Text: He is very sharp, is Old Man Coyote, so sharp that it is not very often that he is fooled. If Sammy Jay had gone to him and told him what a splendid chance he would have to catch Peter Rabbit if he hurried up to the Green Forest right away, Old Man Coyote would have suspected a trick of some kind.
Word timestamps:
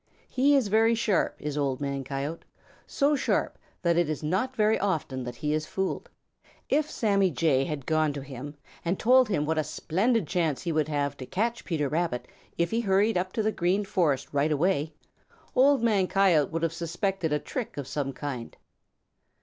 He 0.27 0.55
is 0.55 0.67
very 0.67 0.95
sharp, 0.95 1.35
is 1.37 1.59
Old 1.59 1.79
Man 1.79 2.03
Coyote, 2.03 2.43
so 2.87 3.15
sharp 3.15 3.59
that 3.83 3.97
it 3.97 4.09
is 4.09 4.23
not 4.23 4.55
very 4.55 4.79
often 4.79 5.23
that 5.25 5.35
he 5.35 5.53
is 5.53 5.67
fooled. 5.67 6.09
If 6.69 6.89
Sammy 6.89 7.29
Jay 7.29 7.65
had 7.65 7.85
gone 7.85 8.11
to 8.13 8.23
him 8.23 8.57
and 8.83 8.97
told 8.99 9.29
him 9.29 9.45
what 9.45 9.59
a 9.59 9.63
splendid 9.63 10.25
chance 10.25 10.63
he 10.63 10.71
would 10.71 10.87
have 10.87 11.15
to 11.17 11.27
catch 11.27 11.63
Peter 11.65 11.87
Rabbit 11.87 12.27
if 12.57 12.71
he 12.71 12.81
hurried 12.81 13.15
up 13.15 13.31
to 13.33 13.43
the 13.43 13.51
Green 13.51 13.85
Forest 13.85 14.29
right 14.33 14.51
away, 14.51 14.91
Old 15.55 15.83
Man 15.83 16.07
Coyote 16.07 16.49
would 16.49 16.63
have 16.63 16.73
suspected 16.73 17.31
a 17.31 17.37
trick 17.37 17.77
of 17.77 17.85
some 17.87 18.11
kind. 18.11 18.57